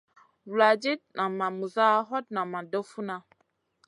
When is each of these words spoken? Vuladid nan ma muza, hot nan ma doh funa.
Vuladid 0.49 0.99
nan 1.17 1.31
ma 1.39 1.47
muza, 1.57 1.87
hot 2.09 2.25
nan 2.35 2.47
ma 2.51 2.59
doh 2.71 2.85
funa. 2.91 3.15